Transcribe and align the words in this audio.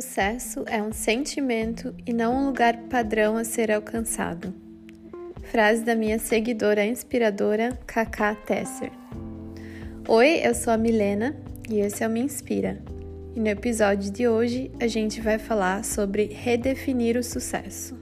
Sucesso 0.00 0.62
é 0.68 0.80
um 0.80 0.92
sentimento 0.92 1.92
e 2.06 2.12
não 2.12 2.32
um 2.32 2.46
lugar 2.46 2.84
padrão 2.84 3.36
a 3.36 3.42
ser 3.42 3.72
alcançado. 3.72 4.54
Frase 5.50 5.82
da 5.82 5.96
minha 5.96 6.20
seguidora 6.20 6.86
inspiradora, 6.86 7.76
Kaká 7.84 8.32
Tesser. 8.36 8.92
Oi, 10.06 10.40
eu 10.44 10.54
sou 10.54 10.72
a 10.72 10.78
Milena 10.78 11.36
e 11.68 11.80
esse 11.80 12.04
é 12.04 12.06
o 12.06 12.10
Me 12.10 12.20
Inspira. 12.20 12.80
E 13.34 13.40
no 13.40 13.48
episódio 13.48 14.12
de 14.12 14.28
hoje 14.28 14.70
a 14.78 14.86
gente 14.86 15.20
vai 15.20 15.36
falar 15.36 15.84
sobre 15.84 16.26
redefinir 16.26 17.16
o 17.16 17.24
sucesso. 17.24 17.98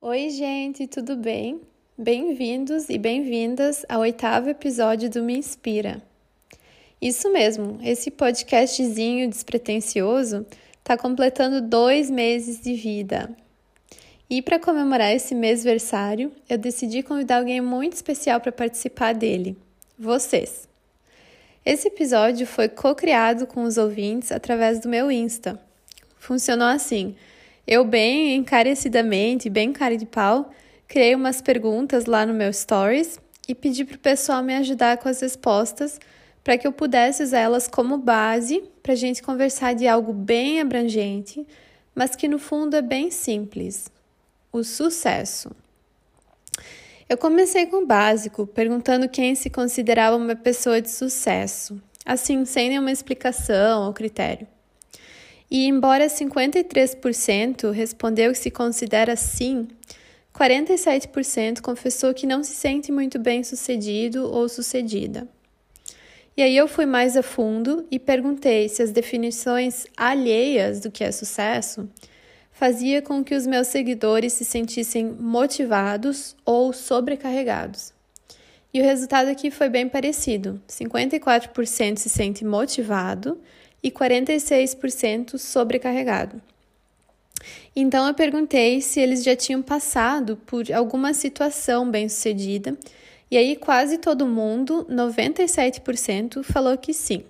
Oi, 0.00 0.30
gente, 0.30 0.86
tudo 0.86 1.16
bem? 1.16 1.60
Bem-vindos 1.98 2.88
e 2.88 2.96
bem-vindas 2.96 3.84
ao 3.88 4.02
oitavo 4.02 4.48
episódio 4.48 5.10
do 5.10 5.24
Me 5.24 5.36
Inspira. 5.36 6.00
Isso 7.00 7.30
mesmo, 7.30 7.78
esse 7.82 8.10
podcastzinho 8.10 9.28
despretensioso 9.28 10.46
está 10.78 10.96
completando 10.96 11.60
dois 11.60 12.10
meses 12.10 12.60
de 12.60 12.74
vida. 12.74 13.30
E 14.28 14.40
para 14.40 14.58
comemorar 14.58 15.12
esse 15.12 15.34
mês 15.34 15.62
versário, 15.62 16.32
eu 16.48 16.56
decidi 16.56 17.02
convidar 17.02 17.38
alguém 17.38 17.60
muito 17.60 17.92
especial 17.92 18.40
para 18.40 18.50
participar 18.50 19.14
dele: 19.14 19.56
vocês. 19.98 20.66
Esse 21.64 21.88
episódio 21.88 22.46
foi 22.46 22.68
co-criado 22.68 23.46
com 23.46 23.64
os 23.64 23.76
ouvintes 23.76 24.32
através 24.32 24.80
do 24.80 24.88
meu 24.88 25.10
Insta. 25.10 25.60
Funcionou 26.18 26.68
assim: 26.68 27.14
eu, 27.66 27.84
bem 27.84 28.36
encarecidamente, 28.36 29.50
bem 29.50 29.72
cara 29.72 29.96
de 29.96 30.06
pau, 30.06 30.50
criei 30.88 31.14
umas 31.14 31.42
perguntas 31.42 32.06
lá 32.06 32.24
no 32.24 32.32
meu 32.32 32.52
Stories 32.52 33.18
e 33.48 33.54
pedi 33.54 33.84
para 33.84 33.96
o 33.96 33.98
pessoal 33.98 34.42
me 34.42 34.54
ajudar 34.54 34.96
com 34.98 35.08
as 35.08 35.20
respostas 35.20 35.98
para 36.46 36.56
que 36.56 36.64
eu 36.64 36.70
pudesse 36.70 37.24
usar 37.24 37.40
elas 37.40 37.66
como 37.66 37.98
base 37.98 38.62
para 38.80 38.92
a 38.92 38.96
gente 38.96 39.20
conversar 39.20 39.74
de 39.74 39.88
algo 39.88 40.12
bem 40.12 40.60
abrangente, 40.60 41.44
mas 41.92 42.14
que 42.14 42.28
no 42.28 42.38
fundo 42.38 42.76
é 42.76 42.82
bem 42.82 43.10
simples: 43.10 43.90
o 44.52 44.62
sucesso. 44.62 45.50
Eu 47.08 47.18
comecei 47.18 47.66
com 47.66 47.82
o 47.82 47.86
básico, 47.86 48.46
perguntando 48.46 49.08
quem 49.08 49.34
se 49.34 49.50
considerava 49.50 50.14
uma 50.14 50.36
pessoa 50.36 50.80
de 50.80 50.88
sucesso, 50.88 51.82
assim, 52.04 52.44
sem 52.44 52.68
nenhuma 52.68 52.92
explicação 52.92 53.84
ou 53.84 53.92
critério. 53.92 54.46
E 55.50 55.66
embora 55.66 56.06
53% 56.06 57.72
respondeu 57.72 58.30
que 58.30 58.38
se 58.38 58.52
considera 58.52 59.16
sim, 59.16 59.66
47% 60.32 61.60
confessou 61.60 62.14
que 62.14 62.24
não 62.24 62.44
se 62.44 62.54
sente 62.54 62.92
muito 62.92 63.18
bem 63.18 63.42
sucedido 63.42 64.30
ou 64.30 64.48
sucedida. 64.48 65.26
E 66.36 66.42
aí 66.42 66.56
eu 66.56 66.68
fui 66.68 66.84
mais 66.84 67.16
a 67.16 67.22
fundo 67.22 67.86
e 67.90 67.98
perguntei 67.98 68.68
se 68.68 68.82
as 68.82 68.90
definições 68.90 69.86
alheias 69.96 70.80
do 70.80 70.90
que 70.90 71.02
é 71.02 71.10
sucesso 71.10 71.88
fazia 72.52 73.00
com 73.00 73.24
que 73.24 73.34
os 73.34 73.46
meus 73.46 73.68
seguidores 73.68 74.34
se 74.34 74.44
sentissem 74.44 75.06
motivados 75.06 76.36
ou 76.44 76.72
sobrecarregados. 76.72 77.92
E 78.72 78.80
o 78.80 78.84
resultado 78.84 79.28
aqui 79.28 79.50
foi 79.50 79.70
bem 79.70 79.88
parecido: 79.88 80.60
54% 80.68 81.96
se 81.96 82.10
sente 82.10 82.44
motivado 82.44 83.40
e 83.82 83.90
46% 83.90 85.38
sobrecarregado. 85.38 86.42
Então 87.74 88.06
eu 88.06 88.14
perguntei 88.14 88.82
se 88.82 89.00
eles 89.00 89.22
já 89.22 89.36
tinham 89.36 89.62
passado 89.62 90.36
por 90.46 90.70
alguma 90.72 91.14
situação 91.14 91.90
bem-sucedida, 91.90 92.76
e 93.30 93.36
aí 93.36 93.56
quase 93.56 93.98
todo 93.98 94.26
mundo, 94.26 94.86
97%, 94.90 96.42
falou 96.42 96.76
que 96.78 96.92
sim. 96.92 97.24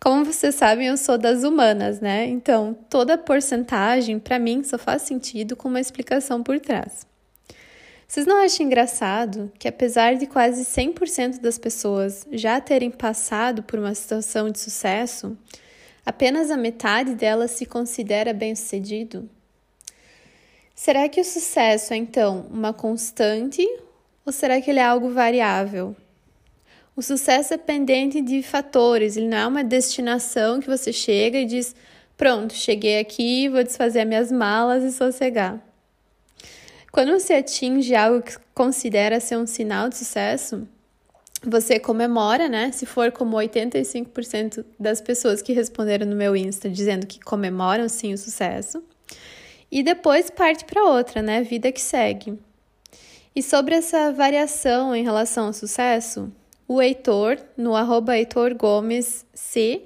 Como 0.00 0.24
vocês 0.24 0.56
sabem, 0.56 0.88
eu 0.88 0.96
sou 0.96 1.16
das 1.16 1.44
humanas, 1.44 2.00
né? 2.00 2.26
Então, 2.26 2.76
toda 2.90 3.16
porcentagem 3.16 4.18
para 4.18 4.38
mim 4.38 4.64
só 4.64 4.76
faz 4.76 5.02
sentido 5.02 5.54
com 5.54 5.68
uma 5.68 5.80
explicação 5.80 6.42
por 6.42 6.58
trás. 6.58 7.06
Vocês 8.12 8.26
não 8.26 8.44
acham 8.44 8.66
engraçado 8.66 9.50
que, 9.58 9.68
apesar 9.68 10.16
de 10.16 10.26
quase 10.26 10.64
100% 10.64 11.40
das 11.40 11.56
pessoas 11.56 12.26
já 12.32 12.60
terem 12.60 12.90
passado 12.90 13.62
por 13.62 13.78
uma 13.78 13.94
situação 13.94 14.50
de 14.50 14.58
sucesso, 14.58 15.34
apenas 16.04 16.50
a 16.50 16.56
metade 16.56 17.14
delas 17.14 17.52
se 17.52 17.64
considera 17.64 18.34
bem-sucedido? 18.34 19.30
Será 20.74 21.08
que 21.08 21.20
o 21.20 21.24
sucesso 21.24 21.94
é 21.94 21.96
então 21.96 22.44
uma 22.50 22.74
constante 22.74 23.66
ou 24.24 24.32
será 24.32 24.60
que 24.60 24.70
ele 24.70 24.78
é 24.80 24.84
algo 24.84 25.10
variável? 25.10 25.96
O 26.94 27.02
sucesso 27.02 27.54
é 27.54 27.56
pendente 27.56 28.20
de 28.20 28.42
fatores, 28.42 29.16
ele 29.16 29.28
não 29.28 29.38
é 29.38 29.46
uma 29.46 29.64
destinação 29.64 30.60
que 30.60 30.68
você 30.68 30.92
chega 30.92 31.38
e 31.38 31.44
diz: 31.44 31.74
pronto, 32.16 32.52
cheguei 32.54 32.98
aqui, 32.98 33.48
vou 33.48 33.64
desfazer 33.64 34.04
minhas 34.04 34.30
malas 34.30 34.84
e 34.84 34.92
sossegar. 34.92 35.60
Quando 36.92 37.12
você 37.12 37.34
atinge 37.34 37.94
algo 37.94 38.20
que 38.20 38.36
considera 38.54 39.18
ser 39.18 39.38
um 39.38 39.46
sinal 39.46 39.88
de 39.88 39.96
sucesso, 39.96 40.68
você 41.42 41.80
comemora, 41.80 42.48
né? 42.48 42.70
Se 42.70 42.84
for 42.84 43.10
como 43.10 43.36
85% 43.36 44.64
das 44.78 45.00
pessoas 45.00 45.40
que 45.40 45.54
responderam 45.54 46.06
no 46.06 46.14
meu 46.14 46.36
Insta 46.36 46.68
dizendo 46.68 47.06
que 47.06 47.18
comemoram 47.18 47.88
sim 47.88 48.12
o 48.12 48.18
sucesso. 48.18 48.82
E 49.70 49.82
depois 49.82 50.28
parte 50.30 50.66
para 50.66 50.84
outra, 50.84 51.22
né? 51.22 51.42
Vida 51.42 51.72
que 51.72 51.80
segue. 51.80 52.38
E 53.34 53.42
sobre 53.42 53.74
essa 53.74 54.12
variação 54.12 54.94
em 54.94 55.02
relação 55.02 55.46
ao 55.46 55.52
sucesso, 55.52 56.30
o 56.68 56.82
Heitor, 56.82 57.38
no 57.56 57.74
arroba 57.74 58.16
Heitor 58.16 58.54
Gomes 58.54 59.24
C, 59.32 59.84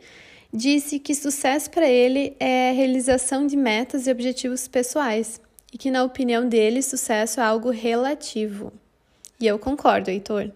disse 0.52 0.98
que 0.98 1.14
sucesso 1.14 1.70
para 1.70 1.88
ele 1.88 2.36
é 2.40 2.70
a 2.70 2.72
realização 2.72 3.46
de 3.46 3.56
metas 3.56 4.06
e 4.06 4.10
objetivos 4.10 4.66
pessoais 4.66 5.40
e 5.72 5.78
que, 5.78 5.90
na 5.90 6.02
opinião 6.02 6.48
dele, 6.48 6.82
sucesso 6.82 7.40
é 7.40 7.44
algo 7.44 7.70
relativo. 7.70 8.72
E 9.40 9.46
eu 9.46 9.58
concordo, 9.58 10.10
Heitor. 10.10 10.50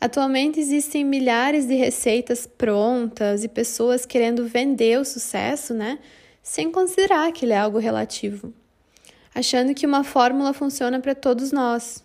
Atualmente 0.00 0.58
existem 0.58 1.04
milhares 1.04 1.66
de 1.66 1.74
receitas 1.74 2.46
prontas 2.46 3.44
e 3.44 3.48
pessoas 3.48 4.04
querendo 4.04 4.44
vender 4.44 4.98
o 4.98 5.04
sucesso, 5.04 5.72
né? 5.72 6.00
Sem 6.42 6.72
considerar 6.72 7.30
que 7.32 7.44
ele 7.44 7.52
é 7.52 7.58
algo 7.58 7.78
relativo, 7.78 8.52
achando 9.34 9.74
que 9.74 9.86
uma 9.86 10.04
fórmula 10.04 10.52
funciona 10.52 11.00
para 11.00 11.14
todos 11.14 11.52
nós. 11.52 12.04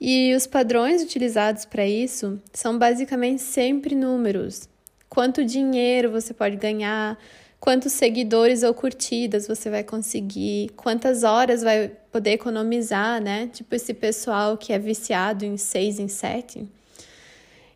E 0.00 0.34
os 0.34 0.46
padrões 0.46 1.02
utilizados 1.02 1.64
para 1.64 1.86
isso 1.86 2.40
são 2.52 2.78
basicamente 2.78 3.42
sempre 3.42 3.94
números. 3.94 4.68
Quanto 5.08 5.44
dinheiro 5.44 6.10
você 6.10 6.34
pode 6.34 6.56
ganhar, 6.56 7.18
quantos 7.58 7.92
seguidores 7.92 8.62
ou 8.62 8.74
curtidas 8.74 9.46
você 9.46 9.70
vai 9.70 9.82
conseguir, 9.82 10.70
quantas 10.76 11.22
horas 11.22 11.62
vai 11.62 11.90
poder 12.12 12.32
economizar, 12.32 13.22
né? 13.22 13.48
Tipo 13.48 13.74
esse 13.74 13.94
pessoal 13.94 14.58
que 14.58 14.72
é 14.72 14.78
viciado 14.78 15.44
em 15.44 15.56
seis 15.56 15.98
em 15.98 16.08
sete. 16.08 16.68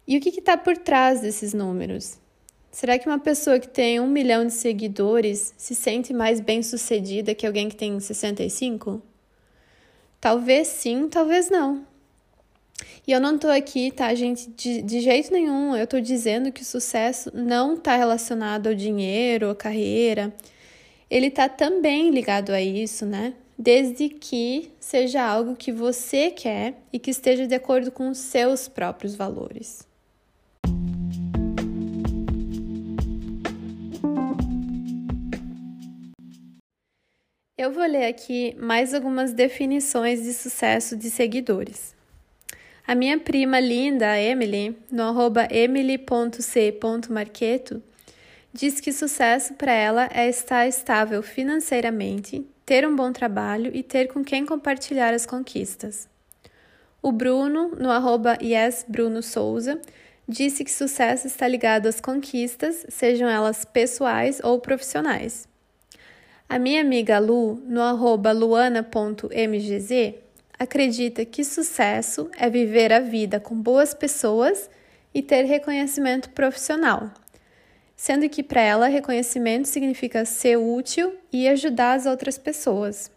E 0.06 0.18
o 0.18 0.20
que 0.20 0.28
está 0.28 0.56
por 0.56 0.76
trás 0.76 1.20
desses 1.20 1.54
números? 1.54 2.18
Será 2.70 2.98
que 2.98 3.06
uma 3.08 3.18
pessoa 3.18 3.58
que 3.58 3.68
tem 3.68 3.98
um 3.98 4.06
milhão 4.06 4.46
de 4.46 4.52
seguidores 4.52 5.52
se 5.56 5.74
sente 5.74 6.14
mais 6.14 6.40
bem 6.40 6.62
sucedida 6.62 7.34
que 7.34 7.46
alguém 7.46 7.68
que 7.68 7.74
tem 7.74 7.98
65? 7.98 9.02
Talvez 10.20 10.68
sim, 10.68 11.08
talvez 11.08 11.50
não. 11.50 11.84
E 13.06 13.12
eu 13.12 13.20
não 13.20 13.36
tô 13.36 13.48
aqui, 13.48 13.90
tá, 13.90 14.14
gente, 14.14 14.48
de, 14.50 14.82
de 14.82 15.00
jeito 15.00 15.32
nenhum. 15.32 15.74
Eu 15.74 15.86
tô 15.86 15.98
dizendo 15.98 16.52
que 16.52 16.62
o 16.62 16.64
sucesso 16.64 17.30
não 17.34 17.76
tá 17.76 17.96
relacionado 17.96 18.68
ao 18.68 18.74
dinheiro, 18.74 19.50
à 19.50 19.54
carreira. 19.54 20.32
Ele 21.10 21.28
tá 21.28 21.48
também 21.48 22.10
ligado 22.10 22.50
a 22.50 22.62
isso, 22.62 23.04
né? 23.04 23.34
Desde 23.58 24.08
que 24.08 24.70
seja 24.78 25.22
algo 25.22 25.56
que 25.56 25.72
você 25.72 26.30
quer 26.30 26.74
e 26.92 26.98
que 27.00 27.10
esteja 27.10 27.48
de 27.48 27.54
acordo 27.54 27.90
com 27.90 28.10
os 28.10 28.18
seus 28.18 28.68
próprios 28.68 29.16
valores. 29.16 29.89
Eu 37.62 37.70
vou 37.70 37.84
ler 37.84 38.06
aqui 38.06 38.56
mais 38.58 38.94
algumas 38.94 39.34
definições 39.34 40.22
de 40.22 40.32
sucesso 40.32 40.96
de 40.96 41.10
seguidores. 41.10 41.94
A 42.86 42.94
minha 42.94 43.18
prima 43.18 43.60
linda, 43.60 44.18
Emily, 44.18 44.74
no 44.90 45.02
arroba 45.02 45.46
emily.c.marqueto, 45.50 47.82
diz 48.50 48.80
que 48.80 48.94
sucesso 48.94 49.52
para 49.52 49.72
ela 49.72 50.08
é 50.10 50.26
estar 50.26 50.66
estável 50.66 51.22
financeiramente, 51.22 52.46
ter 52.64 52.88
um 52.88 52.96
bom 52.96 53.12
trabalho 53.12 53.70
e 53.76 53.82
ter 53.82 54.08
com 54.08 54.24
quem 54.24 54.46
compartilhar 54.46 55.12
as 55.12 55.26
conquistas. 55.26 56.08
O 57.02 57.12
Bruno, 57.12 57.76
no 57.78 57.90
arroba 57.90 58.38
yesbrunosouza, 58.40 59.78
disse 60.26 60.64
que 60.64 60.72
sucesso 60.72 61.26
está 61.26 61.46
ligado 61.46 61.88
às 61.88 62.00
conquistas, 62.00 62.86
sejam 62.88 63.28
elas 63.28 63.66
pessoais 63.66 64.40
ou 64.42 64.58
profissionais. 64.60 65.49
A 66.50 66.58
minha 66.58 66.80
amiga 66.80 67.20
Lu, 67.20 67.62
no 67.64 67.80
arroba 67.80 68.32
luana.mgz, 68.32 70.14
acredita 70.58 71.24
que 71.24 71.44
sucesso 71.44 72.28
é 72.36 72.50
viver 72.50 72.92
a 72.92 72.98
vida 72.98 73.38
com 73.38 73.54
boas 73.54 73.94
pessoas 73.94 74.68
e 75.14 75.22
ter 75.22 75.44
reconhecimento 75.44 76.30
profissional, 76.30 77.08
sendo 77.94 78.28
que 78.28 78.42
para 78.42 78.60
ela 78.60 78.88
reconhecimento 78.88 79.68
significa 79.68 80.24
ser 80.24 80.56
útil 80.56 81.14
e 81.32 81.46
ajudar 81.46 81.92
as 81.92 82.04
outras 82.04 82.36
pessoas. 82.36 83.12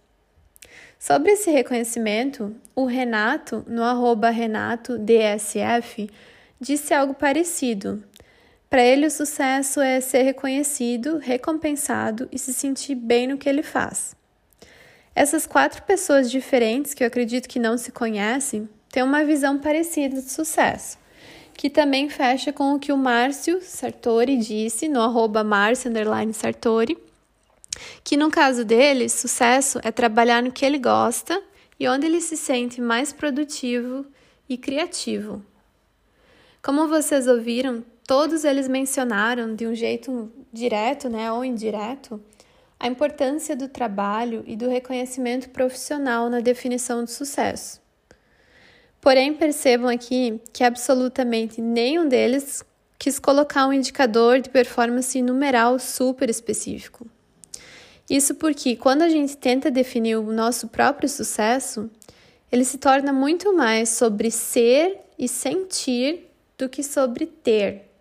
Sobre 0.99 1.31
esse 1.31 1.49
reconhecimento, 1.49 2.55
o 2.75 2.85
Renato, 2.85 3.65
no 3.67 3.81
arroba 3.81 4.29
RenatoDSF, 4.29 6.07
disse 6.61 6.93
algo 6.93 7.15
parecido. 7.15 8.03
Para 8.73 8.81
ele, 8.81 9.05
o 9.05 9.11
sucesso 9.11 9.79
é 9.79 10.01
ser 10.01 10.23
reconhecido, 10.23 11.19
recompensado 11.19 12.27
e 12.31 12.39
se 12.39 12.51
sentir 12.51 12.95
bem 12.95 13.27
no 13.27 13.37
que 13.37 13.47
ele 13.47 13.61
faz. 13.61 14.15
Essas 15.13 15.45
quatro 15.45 15.83
pessoas 15.83 16.31
diferentes, 16.31 16.95
que 16.95 17.03
eu 17.03 17.07
acredito 17.07 17.47
que 17.47 17.59
não 17.59 17.77
se 17.77 17.91
conhecem, 17.91 18.67
têm 18.89 19.03
uma 19.03 19.23
visão 19.23 19.59
parecida 19.59 20.19
de 20.19 20.27
sucesso, 20.27 20.97
que 21.53 21.69
também 21.69 22.09
fecha 22.09 22.51
com 22.51 22.73
o 22.73 22.79
que 22.79 22.91
o 22.91 22.97
Márcio 22.97 23.61
Sartori 23.61 24.37
disse 24.37 24.89
no 24.89 25.01
arroba 25.01 25.45
Sartori, 26.33 26.97
que 28.03 28.17
no 28.17 28.31
caso 28.31 28.65
dele, 28.65 29.07
sucesso 29.07 29.79
é 29.83 29.91
trabalhar 29.91 30.41
no 30.41 30.51
que 30.51 30.65
ele 30.65 30.79
gosta 30.79 31.39
e 31.79 31.87
onde 31.87 32.07
ele 32.07 32.19
se 32.19 32.35
sente 32.35 32.81
mais 32.81 33.13
produtivo 33.13 34.03
e 34.49 34.57
criativo. 34.57 35.45
Como 36.59 36.87
vocês 36.87 37.27
ouviram, 37.27 37.85
todos 38.13 38.45
eles 38.45 38.67
mencionaram 38.67 39.55
de 39.55 39.65
um 39.65 39.73
jeito 39.73 40.31
direto 40.51 41.09
né, 41.09 41.31
ou 41.31 41.43
indireto 41.43 42.21
a 42.79 42.85
importância 42.85 43.55
do 43.55 43.67
trabalho 43.67 44.43
e 44.45 44.55
do 44.55 44.69
reconhecimento 44.69 45.49
profissional 45.49 46.29
na 46.29 46.39
definição 46.39 47.03
de 47.03 47.09
sucesso. 47.09 47.81
Porém, 49.01 49.33
percebam 49.33 49.89
aqui 49.89 50.39
que 50.53 50.63
absolutamente 50.63 51.59
nenhum 51.59 52.07
deles 52.07 52.63
quis 52.99 53.17
colocar 53.17 53.65
um 53.65 53.73
indicador 53.73 54.39
de 54.39 54.51
performance 54.51 55.19
numeral 55.19 55.79
super 55.79 56.29
específico. 56.29 57.07
Isso 58.07 58.35
porque, 58.35 58.75
quando 58.75 59.01
a 59.01 59.09
gente 59.09 59.35
tenta 59.35 59.71
definir 59.71 60.17
o 60.17 60.31
nosso 60.31 60.67
próprio 60.67 61.09
sucesso, 61.09 61.89
ele 62.51 62.63
se 62.63 62.77
torna 62.77 63.11
muito 63.11 63.55
mais 63.55 63.89
sobre 63.89 64.29
ser 64.29 64.99
e 65.17 65.27
sentir 65.27 66.29
do 66.59 66.69
que 66.69 66.83
sobre 66.83 67.25
ter. 67.25 67.92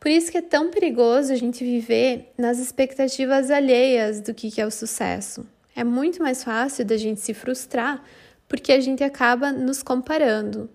Por 0.00 0.10
isso 0.10 0.32
que 0.32 0.38
é 0.38 0.42
tão 0.42 0.70
perigoso 0.70 1.30
a 1.30 1.36
gente 1.36 1.62
viver 1.62 2.32
nas 2.38 2.58
expectativas 2.58 3.50
alheias 3.50 4.22
do 4.22 4.32
que 4.32 4.58
é 4.58 4.66
o 4.66 4.70
sucesso. 4.70 5.46
É 5.76 5.84
muito 5.84 6.22
mais 6.22 6.42
fácil 6.42 6.86
da 6.86 6.96
gente 6.96 7.20
se 7.20 7.34
frustrar 7.34 8.02
porque 8.48 8.72
a 8.72 8.80
gente 8.80 9.04
acaba 9.04 9.52
nos 9.52 9.82
comparando. 9.82 10.70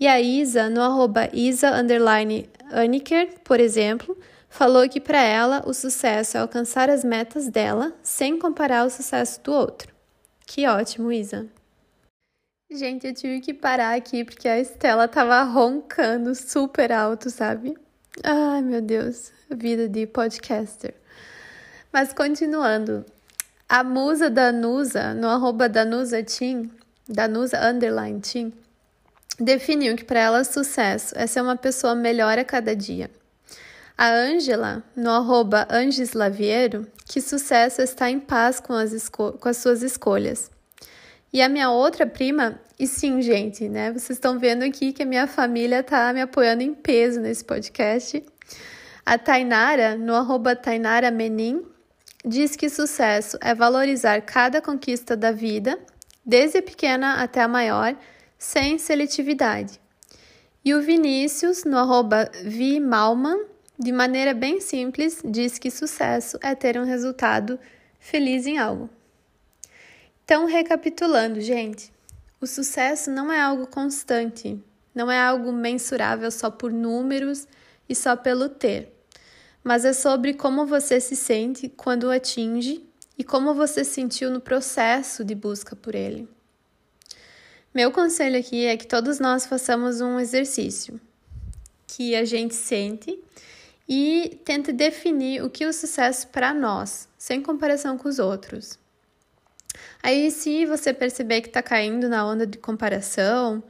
E 0.00 0.08
a 0.08 0.20
Isa, 0.20 0.68
no 0.70 0.80
arroba 0.80 1.28
Isa 1.32 1.70
por 3.44 3.60
exemplo, 3.60 4.18
falou 4.48 4.88
que 4.88 5.00
para 5.00 5.22
ela 5.22 5.62
o 5.66 5.74
sucesso 5.74 6.38
é 6.38 6.40
alcançar 6.40 6.88
as 6.88 7.04
metas 7.04 7.48
dela 7.48 7.92
sem 8.02 8.38
comparar 8.38 8.86
o 8.86 8.90
sucesso 8.90 9.40
do 9.42 9.52
outro. 9.52 9.94
Que 10.46 10.66
ótimo, 10.66 11.12
Isa! 11.12 11.46
Gente, 12.72 13.06
eu 13.06 13.14
tive 13.14 13.40
que 13.40 13.54
parar 13.54 13.94
aqui 13.94 14.24
porque 14.24 14.48
a 14.48 14.58
Estela 14.58 15.06
tava 15.06 15.42
roncando 15.42 16.34
super 16.34 16.90
alto, 16.90 17.30
sabe? 17.30 17.76
Ai, 18.22 18.62
meu 18.62 18.80
Deus, 18.80 19.32
vida 19.50 19.88
de 19.88 20.06
podcaster. 20.06 20.94
Mas 21.92 22.12
continuando, 22.12 23.04
a 23.68 23.82
musa 23.82 24.30
Danusa, 24.30 25.12
no 25.14 25.28
arroba 25.28 25.68
Danusa 25.68 26.22
Team, 26.22 26.70
Danusa 27.08 27.58
Underline 27.68 28.20
Team, 28.20 28.52
definiu 29.38 29.96
que 29.96 30.04
para 30.04 30.20
ela 30.20 30.44
sucesso 30.44 31.12
é 31.18 31.26
ser 31.26 31.40
uma 31.40 31.56
pessoa 31.56 31.94
melhor 31.94 32.38
a 32.38 32.44
cada 32.44 32.76
dia. 32.76 33.10
A 33.98 34.10
Ângela, 34.10 34.84
no 34.94 35.10
arroba 35.10 35.66
Angeslaviero, 35.70 36.86
que 37.06 37.20
sucesso 37.20 37.80
é 37.80 37.84
estar 37.84 38.10
em 38.10 38.20
paz 38.20 38.60
com 38.60 38.72
as, 38.72 39.08
com 39.08 39.48
as 39.48 39.56
suas 39.56 39.82
escolhas. 39.82 40.50
E 41.34 41.42
a 41.42 41.48
minha 41.48 41.68
outra 41.68 42.06
prima, 42.06 42.60
e 42.78 42.86
sim, 42.86 43.20
gente, 43.20 43.68
né? 43.68 43.90
Vocês 43.90 44.10
estão 44.10 44.38
vendo 44.38 44.62
aqui 44.62 44.92
que 44.92 45.02
a 45.02 45.06
minha 45.06 45.26
família 45.26 45.82
tá 45.82 46.12
me 46.12 46.20
apoiando 46.20 46.62
em 46.62 46.72
peso 46.72 47.20
nesse 47.20 47.44
podcast. 47.44 48.24
A 49.04 49.18
Tainara, 49.18 49.96
no 49.96 50.14
arroba 50.14 50.54
Tainara 50.54 51.10
Menin, 51.10 51.66
diz 52.24 52.54
que 52.54 52.70
sucesso 52.70 53.36
é 53.40 53.52
valorizar 53.52 54.20
cada 54.20 54.62
conquista 54.62 55.16
da 55.16 55.32
vida, 55.32 55.76
desde 56.24 56.58
a 56.58 56.62
pequena 56.62 57.14
até 57.14 57.40
a 57.40 57.48
maior, 57.48 57.96
sem 58.38 58.78
seletividade. 58.78 59.80
E 60.64 60.72
o 60.72 60.82
Vinícius, 60.82 61.64
no 61.64 61.76
arroba 61.76 62.30
Vimalman, 62.44 63.44
de 63.76 63.90
maneira 63.90 64.34
bem 64.34 64.60
simples, 64.60 65.20
diz 65.24 65.58
que 65.58 65.68
sucesso 65.68 66.38
é 66.40 66.54
ter 66.54 66.78
um 66.78 66.84
resultado 66.84 67.58
feliz 67.98 68.46
em 68.46 68.56
algo. 68.56 68.88
Então, 70.24 70.46
recapitulando, 70.46 71.38
gente, 71.38 71.92
o 72.40 72.46
sucesso 72.46 73.10
não 73.10 73.30
é 73.30 73.38
algo 73.38 73.66
constante, 73.66 74.58
não 74.94 75.10
é 75.10 75.20
algo 75.20 75.52
mensurável 75.52 76.30
só 76.30 76.50
por 76.50 76.72
números 76.72 77.46
e 77.86 77.94
só 77.94 78.16
pelo 78.16 78.48
ter, 78.48 78.90
mas 79.62 79.84
é 79.84 79.92
sobre 79.92 80.32
como 80.32 80.64
você 80.64 80.98
se 80.98 81.14
sente 81.14 81.68
quando 81.68 82.04
o 82.04 82.10
atinge 82.10 82.82
e 83.18 83.22
como 83.22 83.52
você 83.52 83.84
se 83.84 83.92
sentiu 83.92 84.30
no 84.30 84.40
processo 84.40 85.22
de 85.22 85.34
busca 85.34 85.76
por 85.76 85.94
ele. 85.94 86.26
Meu 87.74 87.92
conselho 87.92 88.38
aqui 88.38 88.64
é 88.64 88.78
que 88.78 88.86
todos 88.86 89.18
nós 89.18 89.44
façamos 89.44 90.00
um 90.00 90.18
exercício 90.18 90.98
que 91.86 92.16
a 92.16 92.24
gente 92.24 92.54
sente 92.54 93.22
e 93.86 94.40
tente 94.42 94.72
definir 94.72 95.44
o 95.44 95.50
que 95.50 95.64
é 95.64 95.68
o 95.68 95.72
sucesso 95.72 96.28
para 96.28 96.54
nós, 96.54 97.08
sem 97.18 97.42
comparação 97.42 97.98
com 97.98 98.08
os 98.08 98.18
outros. 98.18 98.82
Aí, 100.02 100.30
se 100.30 100.66
você 100.66 100.92
perceber 100.92 101.40
que 101.40 101.48
está 101.48 101.62
caindo 101.62 102.08
na 102.08 102.26
onda 102.26 102.46
de 102.46 102.58
comparação, 102.58 103.62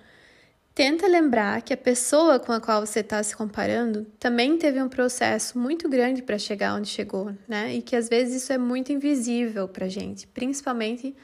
tenta 0.75 1.07
lembrar 1.07 1.63
que 1.63 1.73
a 1.73 1.77
pessoa 1.77 2.41
com 2.41 2.53
a 2.53 2.61
qual 2.61 2.85
você 2.85 3.01
está 3.01 3.23
se 3.23 3.37
comparando 3.37 4.05
também 4.19 4.59
teve 4.59 4.83
um 4.83 4.89
processo 4.89 5.59
muito 5.59 5.89
grande 5.89 6.23
para 6.23 6.37
chegar 6.37 6.75
onde 6.75 6.89
chegou, 6.89 7.33
né? 7.47 7.75
E 7.75 7.83
que 7.83 7.95
às 7.95 8.09
vezes 8.09 8.43
isso 8.43 8.53
é 8.53 8.59
muito 8.59 8.93
invisível 8.93 9.69
para 9.69 9.89
gente, 9.89 10.27
principalmente 10.27 11.15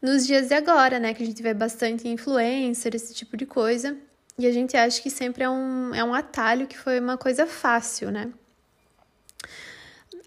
nos 0.00 0.26
dias 0.26 0.48
de 0.48 0.54
agora, 0.54 0.98
né? 0.98 1.12
Que 1.12 1.22
a 1.22 1.26
gente 1.26 1.42
vê 1.42 1.52
bastante 1.52 2.08
influencer, 2.08 2.94
esse 2.94 3.12
tipo 3.12 3.36
de 3.36 3.44
coisa, 3.44 3.96
e 4.38 4.46
a 4.46 4.52
gente 4.52 4.76
acha 4.76 5.02
que 5.02 5.10
sempre 5.10 5.44
é 5.44 5.50
um, 5.50 5.94
é 5.94 6.02
um 6.02 6.14
atalho 6.14 6.66
que 6.66 6.78
foi 6.78 6.98
uma 7.00 7.18
coisa 7.18 7.46
fácil, 7.46 8.10
né? 8.10 8.32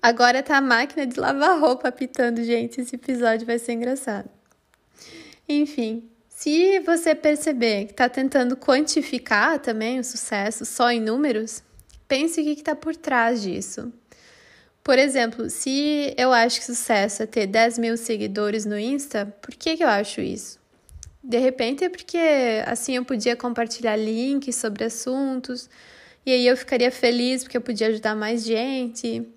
Agora 0.01 0.41
tá 0.41 0.57
a 0.57 0.61
máquina 0.61 1.05
de 1.05 1.19
lavar 1.19 1.59
roupa 1.59 1.87
apitando, 1.87 2.43
gente. 2.43 2.81
Esse 2.81 2.95
episódio 2.95 3.45
vai 3.45 3.59
ser 3.59 3.73
engraçado. 3.73 4.29
Enfim, 5.47 6.09
se 6.27 6.79
você 6.79 7.13
perceber 7.13 7.85
que 7.85 7.91
está 7.91 8.09
tentando 8.09 8.57
quantificar 8.57 9.59
também 9.59 9.99
o 9.99 10.03
sucesso 10.03 10.65
só 10.65 10.89
em 10.89 10.99
números, 10.99 11.61
pense 12.07 12.41
o 12.41 12.43
que 12.43 12.51
está 12.51 12.75
por 12.75 12.95
trás 12.95 13.43
disso. 13.43 13.93
Por 14.83 14.97
exemplo, 14.97 15.49
se 15.51 16.15
eu 16.17 16.33
acho 16.33 16.59
que 16.59 16.65
sucesso 16.65 17.21
é 17.21 17.27
ter 17.27 17.45
10 17.45 17.77
mil 17.77 17.95
seguidores 17.95 18.65
no 18.65 18.79
Insta, 18.79 19.27
por 19.39 19.53
que, 19.53 19.77
que 19.77 19.83
eu 19.83 19.87
acho 19.87 20.19
isso? 20.19 20.59
De 21.23 21.37
repente 21.37 21.83
é 21.83 21.89
porque 21.89 22.17
assim 22.65 22.95
eu 22.95 23.05
podia 23.05 23.35
compartilhar 23.35 23.95
links 23.95 24.55
sobre 24.55 24.83
assuntos 24.83 25.69
e 26.25 26.31
aí 26.31 26.47
eu 26.47 26.57
ficaria 26.57 26.89
feliz 26.89 27.43
porque 27.43 27.57
eu 27.57 27.61
podia 27.61 27.87
ajudar 27.87 28.15
mais 28.15 28.43
gente. 28.43 29.27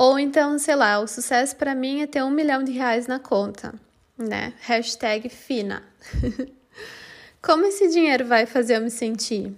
Ou 0.00 0.16
então, 0.16 0.60
sei 0.60 0.76
lá, 0.76 1.00
o 1.00 1.08
sucesso 1.08 1.56
para 1.56 1.74
mim 1.74 2.02
é 2.02 2.06
ter 2.06 2.22
um 2.22 2.30
milhão 2.30 2.62
de 2.62 2.70
reais 2.70 3.08
na 3.08 3.18
conta, 3.18 3.74
né? 4.16 4.52
Hashtag 4.60 5.28
fina. 5.28 5.82
Como 7.42 7.66
esse 7.66 7.88
dinheiro 7.88 8.24
vai 8.24 8.46
fazer 8.46 8.76
eu 8.76 8.80
me 8.80 8.92
sentir? 8.92 9.52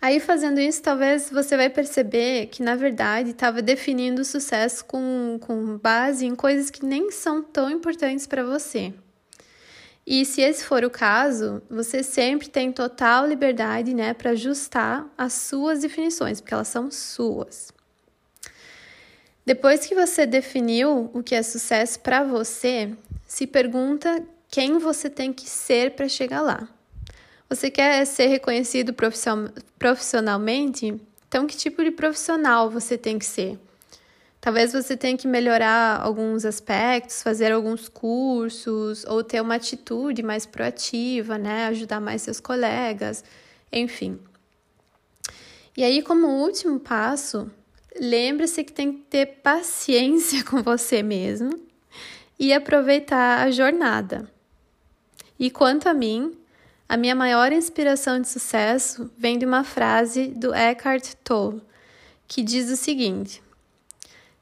Aí, 0.00 0.20
fazendo 0.20 0.60
isso, 0.60 0.80
talvez 0.80 1.30
você 1.30 1.56
vai 1.56 1.68
perceber 1.68 2.46
que, 2.46 2.62
na 2.62 2.76
verdade, 2.76 3.30
estava 3.30 3.60
definindo 3.60 4.22
o 4.22 4.24
sucesso 4.24 4.84
com, 4.84 5.36
com 5.40 5.76
base 5.78 6.24
em 6.24 6.36
coisas 6.36 6.70
que 6.70 6.86
nem 6.86 7.10
são 7.10 7.42
tão 7.42 7.68
importantes 7.68 8.28
para 8.28 8.44
você. 8.44 8.94
E 10.06 10.24
se 10.24 10.42
esse 10.42 10.64
for 10.64 10.84
o 10.84 10.90
caso, 10.90 11.60
você 11.68 12.04
sempre 12.04 12.48
tem 12.48 12.70
total 12.70 13.26
liberdade 13.26 13.92
né, 13.94 14.14
para 14.14 14.30
ajustar 14.30 15.12
as 15.18 15.32
suas 15.32 15.80
definições, 15.80 16.40
porque 16.40 16.54
elas 16.54 16.68
são 16.68 16.88
suas. 16.88 17.72
Depois 19.44 19.86
que 19.86 19.94
você 19.94 20.24
definiu 20.24 21.10
o 21.12 21.22
que 21.22 21.34
é 21.34 21.42
sucesso 21.42 21.98
para 22.00 22.22
você, 22.22 22.92
se 23.26 23.46
pergunta 23.46 24.22
quem 24.48 24.78
você 24.78 25.10
tem 25.10 25.32
que 25.32 25.48
ser 25.48 25.92
para 25.92 26.08
chegar 26.08 26.40
lá. 26.40 26.68
Você 27.48 27.70
quer 27.70 28.04
ser 28.06 28.28
reconhecido 28.28 28.94
profissionalmente? 29.78 30.94
Então, 31.28 31.46
que 31.46 31.56
tipo 31.56 31.82
de 31.82 31.90
profissional 31.90 32.70
você 32.70 32.96
tem 32.96 33.18
que 33.18 33.24
ser? 33.24 33.58
Talvez 34.40 34.72
você 34.72 34.96
tenha 34.96 35.16
que 35.16 35.28
melhorar 35.28 36.00
alguns 36.00 36.44
aspectos, 36.44 37.22
fazer 37.22 37.52
alguns 37.52 37.88
cursos 37.88 39.04
ou 39.06 39.22
ter 39.22 39.40
uma 39.40 39.54
atitude 39.54 40.22
mais 40.22 40.46
proativa, 40.46 41.38
né? 41.38 41.66
Ajudar 41.66 42.00
mais 42.00 42.22
seus 42.22 42.40
colegas, 42.40 43.24
enfim. 43.72 44.18
E 45.76 45.84
aí, 45.84 46.02
como 46.02 46.26
último 46.26 46.80
passo, 46.80 47.50
lembre-se 48.00 48.64
que 48.64 48.72
tem 48.72 48.92
que 48.92 49.00
ter 49.02 49.26
paciência 49.42 50.44
com 50.48 50.62
você 50.62 51.02
mesmo 51.02 51.50
e 52.38 52.52
aproveitar 52.52 53.46
a 53.46 53.50
jornada. 53.50 54.28
E 55.38 55.50
quanto 55.50 55.88
a 55.88 55.94
mim, 55.94 56.36
a 56.88 56.96
minha 56.96 57.14
maior 57.14 57.52
inspiração 57.52 58.20
de 58.20 58.28
sucesso 58.28 59.10
vem 59.16 59.38
de 59.38 59.46
uma 59.46 59.64
frase 59.64 60.28
do 60.28 60.54
Eckhart 60.54 61.14
Tolle, 61.24 61.62
que 62.28 62.42
diz 62.42 62.70
o 62.70 62.76
seguinte: 62.76 63.42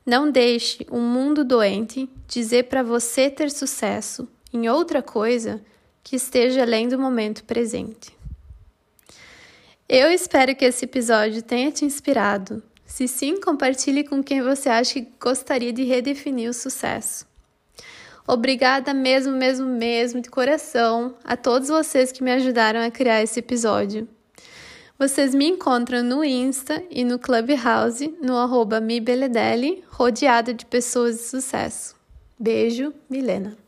Não 0.04 0.30
deixe 0.30 0.86
um 0.90 1.00
mundo 1.00 1.44
doente 1.44 2.08
dizer 2.26 2.64
para 2.64 2.82
você 2.82 3.30
ter 3.30 3.50
sucesso 3.50 4.28
em 4.52 4.68
outra 4.68 5.02
coisa 5.02 5.62
que 6.02 6.16
esteja 6.16 6.62
além 6.62 6.88
do 6.88 6.98
momento 6.98 7.44
presente. 7.44 8.18
Eu 9.88 10.10
espero 10.10 10.54
que 10.54 10.64
esse 10.64 10.84
episódio 10.84 11.42
tenha 11.42 11.70
te 11.72 11.84
inspirado. 11.84 12.62
Se 12.90 13.06
sim, 13.06 13.40
compartilhe 13.40 14.02
com 14.02 14.20
quem 14.20 14.42
você 14.42 14.68
acha 14.68 14.94
que 14.94 15.12
gostaria 15.20 15.72
de 15.72 15.84
redefinir 15.84 16.50
o 16.50 16.52
sucesso. 16.52 17.24
Obrigada 18.26 18.92
mesmo, 18.92 19.32
mesmo, 19.32 19.64
mesmo, 19.64 20.20
de 20.20 20.28
coração, 20.28 21.14
a 21.24 21.36
todos 21.36 21.68
vocês 21.68 22.10
que 22.10 22.22
me 22.22 22.32
ajudaram 22.32 22.80
a 22.80 22.90
criar 22.90 23.22
esse 23.22 23.38
episódio. 23.38 24.08
Vocês 24.98 25.32
me 25.34 25.46
encontram 25.46 26.02
no 26.02 26.24
Insta 26.24 26.82
e 26.90 27.04
no 27.04 27.18
Clubhouse, 27.18 28.12
no 28.20 28.36
arroba 28.36 28.80
mibeledelli, 28.80 29.84
rodeada 29.88 30.52
de 30.52 30.66
pessoas 30.66 31.16
de 31.16 31.22
sucesso. 31.22 31.94
Beijo, 32.38 32.92
Milena. 33.08 33.59